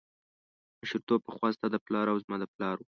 [0.79, 2.79] مشرتوب پخوا ستا د پلار او زما د پلار و.